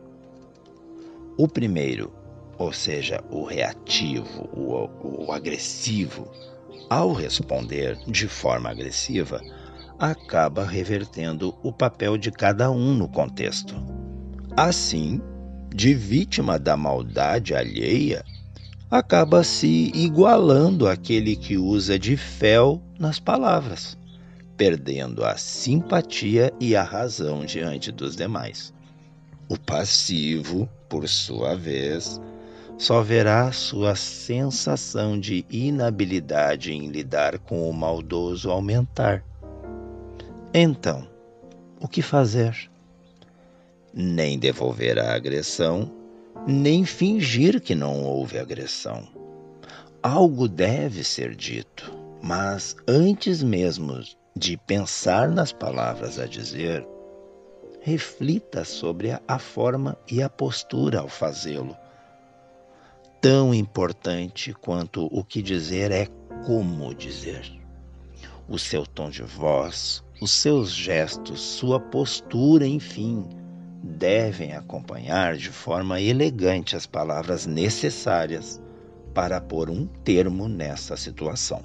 O 1.39 1.47
primeiro, 1.47 2.13
ou 2.57 2.71
seja, 2.71 3.23
o 3.29 3.43
reativo, 3.43 4.49
o, 4.53 5.25
o 5.25 5.31
agressivo, 5.31 6.31
ao 6.89 7.13
responder 7.13 7.97
de 8.07 8.27
forma 8.27 8.69
agressiva, 8.69 9.41
acaba 9.99 10.63
revertendo 10.63 11.55
o 11.63 11.71
papel 11.71 12.17
de 12.17 12.31
cada 12.31 12.69
um 12.69 12.93
no 12.93 13.07
contexto. 13.07 13.75
Assim, 14.55 15.21
de 15.73 15.93
vítima 15.93 16.57
da 16.57 16.77
maldade 16.77 17.53
alheia, 17.53 18.23
acaba 18.89 19.43
se 19.43 19.91
igualando 19.93 20.87
àquele 20.87 21.35
que 21.35 21.57
usa 21.57 21.97
de 21.99 22.15
fel 22.15 22.81
nas 22.99 23.19
palavras, 23.19 23.97
perdendo 24.55 25.25
a 25.25 25.35
simpatia 25.35 26.53
e 26.59 26.75
a 26.75 26.83
razão 26.83 27.45
diante 27.45 27.91
dos 27.91 28.15
demais. 28.15 28.73
O 29.49 29.59
passivo, 29.59 30.69
por 30.87 31.07
sua 31.09 31.55
vez, 31.55 32.21
só 32.77 33.01
verá 33.01 33.51
sua 33.51 33.95
sensação 33.95 35.19
de 35.19 35.45
inabilidade 35.49 36.73
em 36.73 36.87
lidar 36.87 37.39
com 37.39 37.69
o 37.69 37.73
maldoso 37.73 38.51
aumentar 38.51 39.23
então, 40.57 41.05
o 41.81 41.87
que 41.87 42.01
fazer? 42.01 42.55
Nem 43.93 44.39
devolver 44.39 44.97
a 44.97 45.13
agressão, 45.13 45.91
nem 46.47 46.85
fingir 46.85 47.59
que 47.59 47.75
não 47.75 48.05
houve 48.05 48.39
agressão. 48.39 49.05
Algo 50.01 50.47
deve 50.47 51.03
ser 51.03 51.35
dito, 51.35 51.93
Mas 52.21 52.73
antes 52.87 53.43
mesmo 53.43 54.01
de 54.33 54.55
pensar 54.55 55.27
nas 55.27 55.51
palavras 55.51 56.17
a 56.17 56.25
dizer, 56.25 56.87
reflita 57.81 58.63
sobre 58.63 59.11
a, 59.27 59.37
forma 59.37 59.97
e 60.09 60.23
a 60.23 60.29
postura 60.29 61.01
ao 61.01 61.09
fazê-lo. 61.09 61.75
Tão 63.25 63.55
importante 63.55 64.53
quanto 64.53 65.07
o 65.07 65.23
que 65.23 65.41
dizer 65.41 65.89
é 65.89 66.05
como 66.45 66.93
dizer. 66.93 67.51
O 68.47 68.59
seu 68.59 68.85
tom 68.85 69.09
de 69.09 69.23
voz, 69.23 70.03
os 70.21 70.29
seus 70.29 70.71
gestos, 70.71 71.41
sua 71.41 71.79
postura, 71.79 72.67
enfim, 72.67 73.27
devem 73.81 74.53
acompanhar 74.53 75.37
de 75.37 75.49
forma 75.49 75.99
elegante 75.99 76.75
as 76.75 76.85
palavras 76.85 77.47
necessárias 77.47 78.61
para 79.11 79.41
pôr 79.41 79.71
um 79.71 79.87
termo 79.87 80.47
nessa 80.47 80.95
situação. 80.95 81.63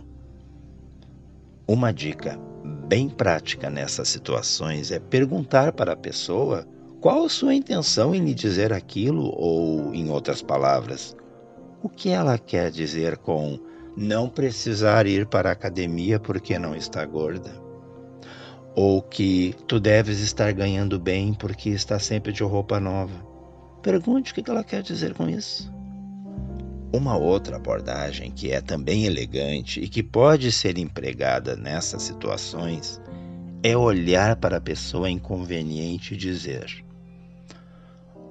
Uma 1.69 1.93
dica 1.93 2.41
bem 2.89 3.07
prática 3.07 3.69
nessas 3.69 4.09
situações 4.09 4.91
é 4.91 4.99
perguntar 4.99 5.75
para 5.75 5.93
a 5.93 5.97
pessoa 5.97 6.67
qual 7.03 7.27
a 7.27 7.29
sua 7.29 7.55
intenção 7.55 8.15
em 8.15 8.25
lhe 8.25 8.33
dizer 8.33 8.73
aquilo, 8.73 9.31
ou, 9.37 9.95
em 9.95 10.09
outras 10.09 10.41
palavras, 10.41 11.15
o 11.83 11.89
que 11.89 12.11
ela 12.11 12.39
quer 12.39 12.71
dizer 12.71 13.17
com 13.19 13.59
não 13.97 14.29
precisar 14.29 15.07
ir 15.07 15.27
para 15.27 15.49
a 15.49 15.53
academia 15.53 16.19
porque 16.19 16.59
não 16.59 16.75
está 16.75 17.05
gorda. 17.05 17.51
Ou 18.75 19.03
que 19.03 19.55
tu 19.67 19.81
deves 19.81 20.21
estar 20.21 20.53
ganhando 20.53 20.99
bem 20.99 21.35
porque 21.35 21.71
está 21.71 21.99
sempre 21.99 22.33
de 22.33 22.43
roupa 22.43 22.79
nova. 22.79 23.27
Pergunte 23.83 24.33
o 24.33 24.35
que 24.35 24.49
ela 24.49 24.63
quer 24.63 24.83
dizer 24.83 25.15
com 25.15 25.29
isso. 25.29 25.73
Uma 26.93 27.17
outra 27.17 27.57
abordagem 27.57 28.31
que 28.31 28.51
é 28.51 28.61
também 28.61 29.07
elegante 29.07 29.81
e 29.81 29.89
que 29.89 30.03
pode 30.03 30.51
ser 30.53 30.77
empregada 30.79 31.57
nessas 31.57 32.03
situações 32.03 33.01
é 33.63 33.77
olhar 33.77 34.37
para 34.37 34.57
a 34.57 34.61
pessoa 34.61 35.11
inconveniente 35.11 36.15
e 36.15 36.17
dizer: 36.17 36.85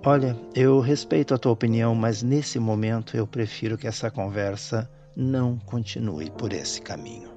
Olha, 0.06 0.34
eu 0.56 0.80
respeito 0.80 1.34
a 1.34 1.38
tua 1.38 1.52
opinião, 1.52 1.94
mas 1.94 2.24
nesse 2.24 2.58
momento 2.58 3.18
eu 3.18 3.28
prefiro 3.28 3.78
que 3.78 3.86
essa 3.86 4.10
conversa 4.10 4.90
não 5.14 5.58
continue 5.60 6.32
por 6.32 6.54
esse 6.54 6.82
caminho. 6.82 7.30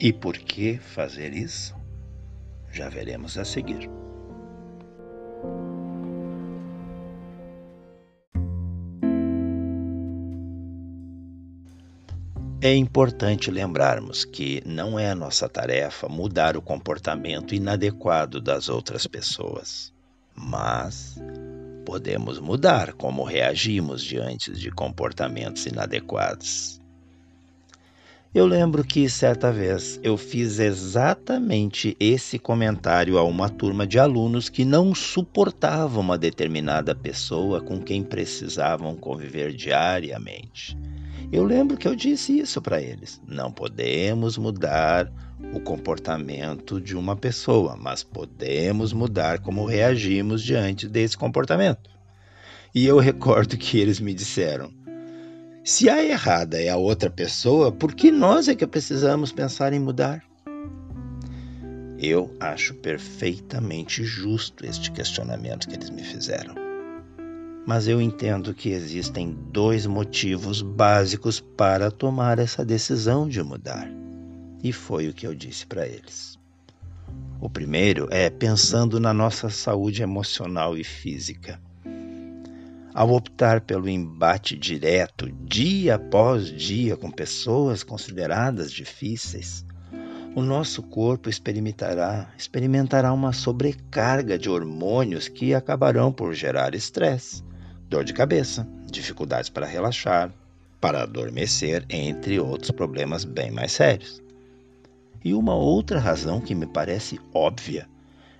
E 0.00 0.12
por 0.12 0.36
que 0.36 0.76
fazer 0.78 1.32
isso? 1.32 1.76
Já 2.72 2.88
veremos 2.88 3.38
a 3.38 3.44
seguir. 3.44 3.88
É 12.62 12.74
importante 12.74 13.50
lembrarmos 13.50 14.22
que 14.22 14.62
não 14.66 14.98
é 14.98 15.14
nossa 15.14 15.48
tarefa 15.48 16.10
mudar 16.10 16.58
o 16.58 16.60
comportamento 16.62 17.54
inadequado 17.54 18.38
das 18.38 18.68
outras 18.68 19.06
pessoas, 19.06 19.90
mas 20.36 21.16
podemos 21.86 22.38
mudar 22.38 22.92
como 22.92 23.24
reagimos 23.24 24.04
diante 24.04 24.52
de 24.52 24.70
comportamentos 24.70 25.64
inadequados. 25.64 26.78
Eu 28.34 28.44
lembro 28.44 28.84
que 28.84 29.08
certa 29.08 29.50
vez 29.50 29.98
eu 30.02 30.18
fiz 30.18 30.58
exatamente 30.58 31.96
esse 31.98 32.38
comentário 32.38 33.16
a 33.16 33.24
uma 33.24 33.48
turma 33.48 33.86
de 33.86 33.98
alunos 33.98 34.50
que 34.50 34.66
não 34.66 34.94
suportavam 34.94 36.02
uma 36.02 36.18
determinada 36.18 36.94
pessoa 36.94 37.62
com 37.62 37.80
quem 37.80 38.04
precisavam 38.04 38.94
conviver 38.96 39.54
diariamente. 39.54 40.76
Eu 41.32 41.44
lembro 41.44 41.76
que 41.76 41.86
eu 41.86 41.94
disse 41.94 42.40
isso 42.40 42.60
para 42.60 42.82
eles. 42.82 43.20
Não 43.24 43.52
podemos 43.52 44.36
mudar 44.36 45.10
o 45.54 45.60
comportamento 45.60 46.80
de 46.80 46.96
uma 46.96 47.14
pessoa, 47.14 47.76
mas 47.76 48.02
podemos 48.02 48.92
mudar 48.92 49.38
como 49.38 49.64
reagimos 49.64 50.42
diante 50.42 50.88
desse 50.88 51.16
comportamento. 51.16 51.88
E 52.74 52.84
eu 52.84 52.98
recordo 52.98 53.56
que 53.56 53.78
eles 53.78 54.00
me 54.00 54.12
disseram: 54.12 54.72
se 55.62 55.88
a 55.88 56.04
errada 56.04 56.60
é 56.60 56.68
a 56.68 56.76
outra 56.76 57.08
pessoa, 57.08 57.70
por 57.70 57.94
que 57.94 58.10
nós 58.10 58.48
é 58.48 58.54
que 58.56 58.66
precisamos 58.66 59.30
pensar 59.30 59.72
em 59.72 59.78
mudar? 59.78 60.24
Eu 61.96 62.34
acho 62.40 62.74
perfeitamente 62.74 64.02
justo 64.02 64.66
este 64.66 64.90
questionamento 64.90 65.68
que 65.68 65.76
eles 65.76 65.90
me 65.90 66.02
fizeram 66.02 66.69
mas 67.70 67.86
eu 67.86 68.02
entendo 68.02 68.52
que 68.52 68.70
existem 68.70 69.30
dois 69.52 69.86
motivos 69.86 70.60
básicos 70.60 71.38
para 71.38 71.88
tomar 71.88 72.40
essa 72.40 72.64
decisão 72.64 73.28
de 73.28 73.40
mudar. 73.44 73.88
E 74.60 74.72
foi 74.72 75.08
o 75.08 75.14
que 75.14 75.24
eu 75.24 75.32
disse 75.36 75.64
para 75.68 75.86
eles. 75.86 76.36
O 77.40 77.48
primeiro 77.48 78.08
é 78.10 78.28
pensando 78.28 78.98
na 78.98 79.14
nossa 79.14 79.48
saúde 79.50 80.02
emocional 80.02 80.76
e 80.76 80.82
física. 80.82 81.60
Ao 82.92 83.12
optar 83.12 83.60
pelo 83.60 83.88
embate 83.88 84.56
direto, 84.56 85.30
dia 85.44 85.94
após 85.94 86.46
dia, 86.46 86.96
com 86.96 87.08
pessoas 87.08 87.84
consideradas 87.84 88.72
difíceis, 88.72 89.64
o 90.34 90.42
nosso 90.42 90.82
corpo 90.82 91.30
experimentará, 91.30 92.32
experimentará 92.36 93.12
uma 93.12 93.32
sobrecarga 93.32 94.36
de 94.36 94.50
hormônios 94.50 95.28
que 95.28 95.54
acabarão 95.54 96.10
por 96.10 96.34
gerar 96.34 96.74
estresse 96.74 97.48
dor 97.90 98.04
de 98.04 98.12
cabeça, 98.12 98.66
dificuldades 98.88 99.50
para 99.50 99.66
relaxar, 99.66 100.32
para 100.80 101.02
adormecer, 101.02 101.84
entre 101.90 102.38
outros 102.38 102.70
problemas 102.70 103.24
bem 103.24 103.50
mais 103.50 103.72
sérios. 103.72 104.22
E 105.24 105.34
uma 105.34 105.56
outra 105.56 105.98
razão 105.98 106.40
que 106.40 106.54
me 106.54 106.66
parece 106.66 107.18
óbvia 107.34 107.88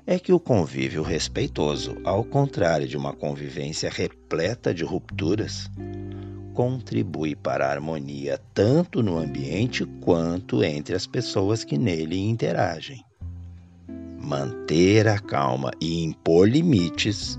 é 0.07 0.19
que 0.19 0.33
o 0.33 0.39
convívio 0.39 1.03
respeitoso, 1.03 1.97
ao 2.05 2.25
contrário 2.25 2.87
de 2.87 2.97
uma 2.97 3.13
convivência 3.13 3.91
repleta 3.91 4.73
de 4.73 4.85
rupturas, 4.85 5.69
contribui 6.55 7.35
para 7.35 7.67
a 7.67 7.73
harmonia 7.73 8.41
tanto 8.55 9.03
no 9.03 9.19
ambiente 9.19 9.85
quanto 10.01 10.63
entre 10.63 10.95
as 10.95 11.07
pessoas 11.09 11.65
que 11.65 11.77
nele 11.77 12.19
interagem. 12.19 13.05
Manter 14.17 15.09
a 15.09 15.19
calma 15.19 15.73
e 15.81 16.05
impor 16.05 16.49
limites 16.49 17.39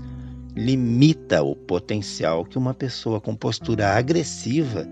limita 0.54 1.42
o 1.42 1.56
potencial 1.56 2.44
que 2.44 2.58
uma 2.58 2.74
pessoa 2.74 3.20
com 3.20 3.34
postura 3.34 3.88
agressiva 3.90 4.86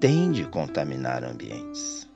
tem 0.00 0.30
de 0.30 0.44
contaminar 0.44 1.24
ambientes. 1.24 2.08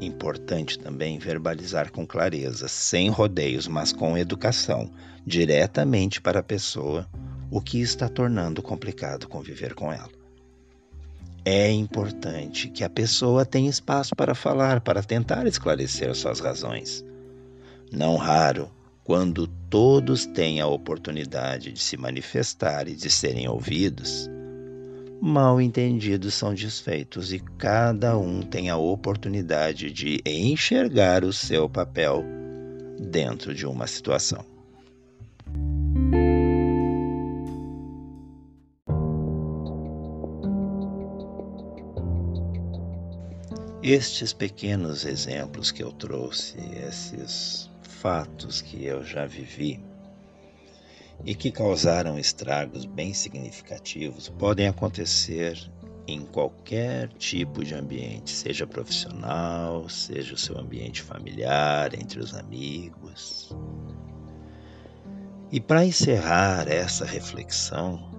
Importante 0.00 0.78
também 0.78 1.18
verbalizar 1.18 1.90
com 1.90 2.06
clareza, 2.06 2.68
sem 2.68 3.08
rodeios, 3.08 3.66
mas 3.66 3.92
com 3.92 4.18
educação, 4.18 4.90
diretamente 5.26 6.20
para 6.20 6.40
a 6.40 6.42
pessoa, 6.42 7.08
o 7.50 7.60
que 7.60 7.80
está 7.80 8.08
tornando 8.08 8.62
complicado 8.62 9.28
conviver 9.28 9.74
com 9.74 9.92
ela. 9.92 10.10
É 11.44 11.70
importante 11.70 12.68
que 12.68 12.84
a 12.84 12.90
pessoa 12.90 13.44
tenha 13.44 13.68
espaço 13.68 14.14
para 14.16 14.34
falar, 14.34 14.80
para 14.80 15.02
tentar 15.02 15.46
esclarecer 15.46 16.14
suas 16.14 16.40
razões. 16.40 17.04
Não 17.92 18.16
raro, 18.16 18.70
quando 19.04 19.46
todos 19.70 20.26
têm 20.26 20.60
a 20.60 20.66
oportunidade 20.66 21.72
de 21.72 21.80
se 21.80 21.96
manifestar 21.96 22.88
e 22.88 22.94
de 22.94 23.10
serem 23.10 23.48
ouvidos, 23.48 24.30
mal 25.20 25.60
entendidos 25.60 26.34
são 26.34 26.54
desfeitos 26.54 27.32
e 27.32 27.38
cada 27.58 28.16
um 28.18 28.42
tem 28.42 28.70
a 28.70 28.76
oportunidade 28.76 29.90
de 29.90 30.20
enxergar 30.26 31.24
o 31.24 31.32
seu 31.32 31.68
papel 31.68 32.24
dentro 33.10 33.54
de 33.54 33.66
uma 33.66 33.86
situação. 33.86 34.44
Estes 43.82 44.32
pequenos 44.32 45.04
exemplos 45.04 45.70
que 45.70 45.82
eu 45.82 45.92
trouxe, 45.92 46.56
esses 46.88 47.70
fatos 48.04 48.60
que 48.60 48.84
eu 48.84 49.02
já 49.02 49.24
vivi 49.24 49.80
e 51.24 51.34
que 51.34 51.50
causaram 51.50 52.18
estragos 52.18 52.84
bem 52.84 53.14
significativos 53.14 54.28
podem 54.28 54.68
acontecer 54.68 55.58
em 56.06 56.20
qualquer 56.20 57.08
tipo 57.14 57.64
de 57.64 57.74
ambiente, 57.74 58.30
seja 58.30 58.66
profissional, 58.66 59.88
seja 59.88 60.34
o 60.34 60.36
seu 60.36 60.58
ambiente 60.58 61.00
familiar, 61.00 61.94
entre 61.94 62.20
os 62.20 62.34
amigos. 62.34 63.56
E 65.50 65.58
para 65.58 65.86
encerrar 65.86 66.68
essa 66.68 67.06
reflexão, 67.06 68.10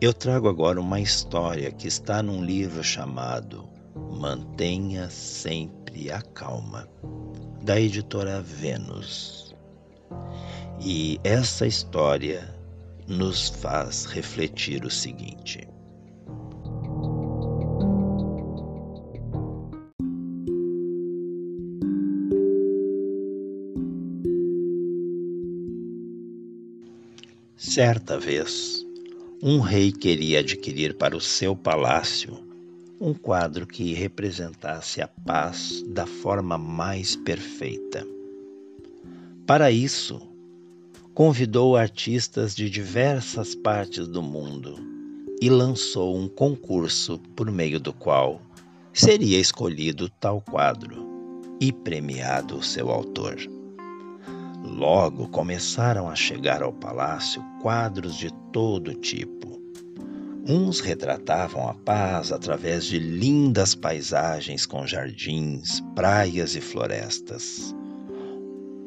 eu 0.00 0.14
trago 0.14 0.48
agora 0.48 0.80
uma 0.80 1.00
história 1.00 1.72
que 1.72 1.88
está 1.88 2.22
num 2.22 2.44
livro 2.44 2.84
chamado 2.84 3.68
Mantenha 3.92 5.10
Sempre 5.10 6.12
a 6.12 6.22
Calma 6.22 6.88
da 7.66 7.80
editora 7.80 8.40
Vênus. 8.40 9.52
E 10.80 11.18
essa 11.24 11.66
história 11.66 12.54
nos 13.08 13.48
faz 13.48 14.04
refletir 14.04 14.84
o 14.84 14.90
seguinte. 14.90 15.66
Certa 27.56 28.16
vez, 28.16 28.86
um 29.42 29.58
rei 29.58 29.90
queria 29.90 30.38
adquirir 30.38 30.96
para 30.96 31.16
o 31.16 31.20
seu 31.20 31.56
palácio 31.56 32.45
um 33.00 33.12
quadro 33.12 33.66
que 33.66 33.92
representasse 33.92 35.02
a 35.02 35.08
paz 35.08 35.82
da 35.88 36.06
forma 36.06 36.56
mais 36.56 37.14
perfeita. 37.14 38.06
Para 39.46 39.70
isso, 39.70 40.20
convidou 41.14 41.76
artistas 41.76 42.54
de 42.54 42.70
diversas 42.70 43.54
partes 43.54 44.08
do 44.08 44.22
mundo 44.22 44.78
e 45.40 45.50
lançou 45.50 46.16
um 46.16 46.28
concurso 46.28 47.18
por 47.36 47.50
meio 47.50 47.78
do 47.78 47.92
qual 47.92 48.40
seria 48.92 49.38
escolhido 49.38 50.08
tal 50.08 50.40
quadro 50.40 51.06
e 51.60 51.70
premiado 51.72 52.56
o 52.56 52.62
seu 52.62 52.90
autor. 52.90 53.36
Logo 54.64 55.28
começaram 55.28 56.08
a 56.08 56.14
chegar 56.14 56.62
ao 56.62 56.72
palácio 56.72 57.42
quadros 57.60 58.16
de 58.16 58.32
todo 58.52 58.94
tipo. 58.94 59.55
Uns 60.48 60.78
retratavam 60.78 61.68
a 61.68 61.74
paz 61.74 62.30
através 62.30 62.84
de 62.84 63.00
lindas 63.00 63.74
paisagens 63.74 64.64
com 64.64 64.86
jardins, 64.86 65.80
praias 65.96 66.54
e 66.54 66.60
florestas. 66.60 67.74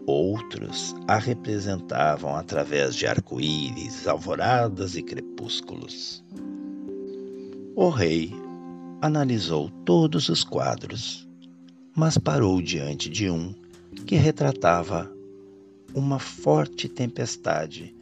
Outros 0.05 0.95
a 1.05 1.17
representavam 1.17 2.33
através 2.33 2.95
de 2.95 3.05
arco-íris, 3.05 4.07
alvoradas 4.07 4.95
e 4.95 5.01
crepúsculos. 5.01 6.23
O 7.75 7.89
rei 7.89 8.33
analisou 9.01 9.69
todos 9.83 10.29
os 10.29 10.45
quadros, 10.45 11.27
mas 11.93 12.17
parou 12.17 12.61
diante 12.61 13.09
de 13.09 13.29
um 13.29 13.53
que 14.05 14.15
retratava 14.15 15.11
uma 15.93 16.19
forte 16.19 16.87
tempestade 16.87 17.93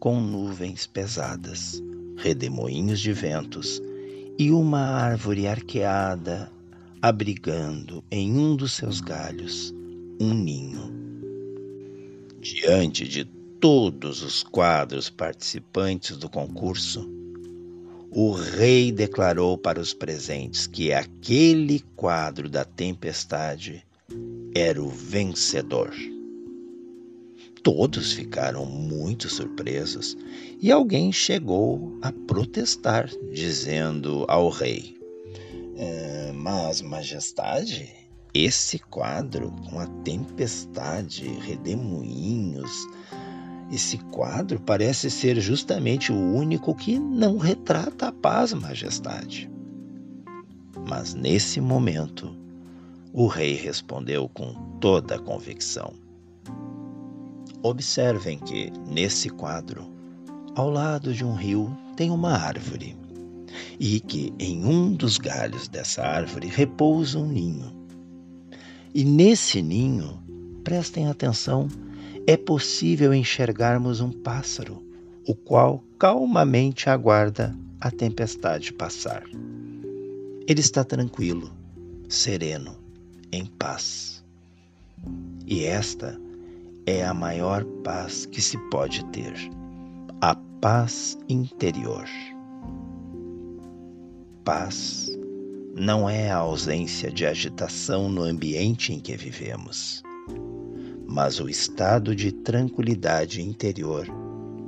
com 0.00 0.18
nuvens 0.18 0.86
pesadas, 0.86 1.82
redemoinhos 2.16 3.00
de 3.00 3.12
ventos 3.12 3.80
e 4.38 4.50
uma 4.50 4.80
árvore 4.80 5.46
arqueada 5.46 6.50
abrigando 7.00 8.04
em 8.10 8.38
um 8.38 8.54
dos 8.54 8.72
seus 8.72 9.00
galhos 9.00 9.74
um 10.20 10.32
ninho. 10.32 10.92
Diante 12.40 13.08
de 13.08 13.24
todos 13.60 14.22
os 14.22 14.42
quadros 14.42 15.10
participantes 15.10 16.16
do 16.16 16.28
concurso, 16.28 17.08
o 18.10 18.32
rei 18.32 18.92
declarou 18.92 19.56
para 19.56 19.80
os 19.80 19.94
presentes 19.94 20.66
que 20.66 20.92
aquele 20.92 21.80
quadro 21.96 22.48
da 22.48 22.64
tempestade 22.64 23.84
era 24.54 24.82
o 24.82 24.88
vencedor. 24.88 25.92
Todos 27.62 28.12
ficaram 28.12 28.66
muito 28.66 29.28
surpresos 29.28 30.16
e 30.60 30.72
alguém 30.72 31.12
chegou 31.12 31.96
a 32.02 32.10
protestar, 32.10 33.08
dizendo 33.32 34.24
ao 34.28 34.48
rei: 34.48 34.96
é, 35.76 36.32
Mas, 36.34 36.82
Majestade, 36.82 37.88
esse 38.34 38.78
quadro 38.78 39.52
com 39.68 39.78
a 39.78 39.86
tempestade, 40.02 41.28
redemoinhos, 41.28 42.88
esse 43.70 43.96
quadro 43.96 44.60
parece 44.60 45.10
ser 45.10 45.40
justamente 45.40 46.10
o 46.10 46.16
único 46.16 46.74
que 46.74 46.98
não 46.98 47.38
retrata 47.38 48.08
a 48.08 48.12
paz, 48.12 48.52
majestade. 48.52 49.50
Mas 50.88 51.14
nesse 51.14 51.60
momento, 51.60 52.36
o 53.12 53.26
rei 53.26 53.54
respondeu 53.54 54.28
com 54.28 54.52
toda 54.80 55.14
a 55.14 55.18
convicção. 55.18 55.94
Observem 57.62 58.38
que, 58.38 58.72
nesse 58.86 59.28
quadro, 59.28 59.88
ao 60.54 60.68
lado 60.68 61.14
de 61.14 61.24
um 61.24 61.34
rio 61.34 61.76
tem 61.96 62.10
uma 62.10 62.32
árvore, 62.32 62.96
e 63.78 64.00
que 64.00 64.32
em 64.38 64.64
um 64.64 64.92
dos 64.92 65.16
galhos 65.16 65.68
dessa 65.68 66.02
árvore 66.02 66.48
repousa 66.48 67.18
um 67.18 67.26
ninho. 67.26 67.72
E 68.94 69.04
nesse 69.04 69.62
ninho, 69.62 70.20
prestem 70.64 71.06
atenção, 71.08 71.68
é 72.26 72.36
possível 72.36 73.14
enxergarmos 73.14 74.00
um 74.00 74.10
pássaro, 74.10 74.82
o 75.26 75.34
qual 75.34 75.82
calmamente 75.98 76.90
aguarda 76.90 77.56
a 77.80 77.90
tempestade 77.90 78.72
passar. 78.72 79.22
Ele 80.48 80.60
está 80.60 80.82
tranquilo, 80.82 81.52
sereno, 82.08 82.76
em 83.30 83.46
paz. 83.46 84.24
E 85.46 85.64
esta 85.64 86.20
é 86.86 87.04
a 87.04 87.14
maior 87.14 87.64
paz 87.84 88.26
que 88.26 88.40
se 88.40 88.58
pode 88.70 89.04
ter, 89.06 89.34
a 90.20 90.34
paz 90.60 91.18
interior. 91.28 92.06
Paz 94.44 95.08
não 95.74 96.08
é 96.08 96.30
a 96.30 96.38
ausência 96.38 97.10
de 97.10 97.24
agitação 97.24 98.08
no 98.08 98.22
ambiente 98.22 98.92
em 98.92 99.00
que 99.00 99.16
vivemos 99.16 100.02
mas 101.12 101.38
o 101.40 101.48
estado 101.48 102.16
de 102.16 102.32
tranquilidade 102.32 103.42
interior 103.42 104.06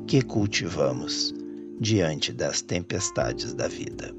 que 0.06 0.20
cultivamos 0.20 1.32
diante 1.80 2.34
das 2.34 2.60
tempestades 2.60 3.54
da 3.54 3.66
vida. 3.66 4.14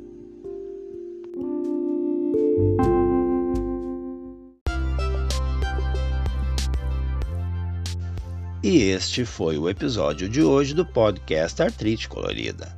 E 8.67 8.81
este 8.81 9.25
foi 9.25 9.59
o 9.59 9.69
episódio 9.69 10.27
de 10.27 10.41
hoje 10.41 10.73
do 10.73 10.83
podcast 10.83 11.61
Artrite 11.61 12.09
Colorida. 12.09 12.75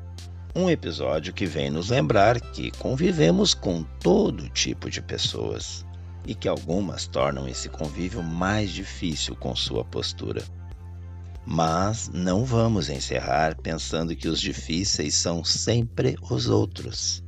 Um 0.54 0.70
episódio 0.70 1.32
que 1.32 1.46
vem 1.46 1.70
nos 1.70 1.92
lembrar 1.92 2.42
que 2.42 2.72
convivemos 2.72 3.54
com 3.54 3.84
todo 4.02 4.50
tipo 4.50 4.90
de 4.90 5.02
pessoas 5.02 5.86
e 6.26 6.36
que 6.36 6.50
algumas 6.50 7.08
tornam 7.08 7.48
esse 7.48 7.70
convívio 7.70 8.22
mais 8.22 8.72
difícil 8.72 9.34
com 9.38 9.56
sua 9.56 9.86
postura. 9.86 10.44
Mas 11.46 12.10
não 12.14 12.44
vamos 12.44 12.90
encerrar 12.90 13.56
pensando 13.56 14.14
que 14.14 14.28
os 14.28 14.42
difíceis 14.42 15.16
são 15.16 15.42
sempre 15.42 16.18
os 16.30 16.50
outros. 16.50 17.24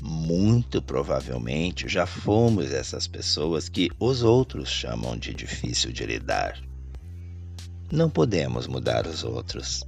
Muito 0.00 0.80
provavelmente 0.80 1.88
já 1.88 2.06
fomos 2.06 2.70
essas 2.70 3.08
pessoas 3.08 3.68
que 3.68 3.90
os 3.98 4.22
outros 4.22 4.68
chamam 4.68 5.18
de 5.18 5.34
difícil 5.34 5.90
de 5.90 6.06
lidar. 6.06 6.56
Não 7.92 8.08
podemos 8.08 8.66
mudar 8.66 9.06
os 9.06 9.22
outros, 9.22 9.84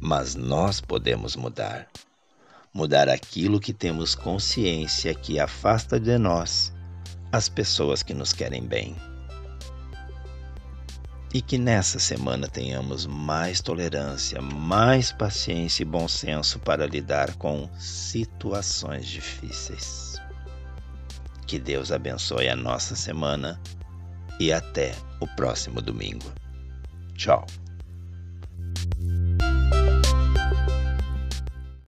mas 0.00 0.34
nós 0.34 0.80
podemos 0.80 1.34
mudar. 1.34 1.88
Mudar 2.72 3.08
aquilo 3.08 3.58
que 3.58 3.72
temos 3.72 4.14
consciência 4.14 5.12
que 5.12 5.40
afasta 5.40 5.98
de 5.98 6.16
nós 6.16 6.72
as 7.32 7.48
pessoas 7.48 8.02
que 8.02 8.14
nos 8.14 8.32
querem 8.32 8.62
bem. 8.62 8.96
E 11.34 11.42
que 11.42 11.58
nessa 11.58 11.98
semana 11.98 12.48
tenhamos 12.48 13.06
mais 13.06 13.60
tolerância, 13.60 14.40
mais 14.40 15.12
paciência 15.12 15.82
e 15.82 15.86
bom 15.86 16.08
senso 16.08 16.58
para 16.60 16.86
lidar 16.86 17.34
com 17.34 17.68
situações 17.78 19.06
difíceis. 19.06 20.16
Que 21.46 21.58
Deus 21.58 21.90
abençoe 21.90 22.48
a 22.48 22.56
nossa 22.56 22.94
semana 22.94 23.60
e 24.38 24.52
até 24.52 24.94
o 25.20 25.26
próximo 25.26 25.82
domingo. 25.82 26.32
Tchau. 27.20 27.59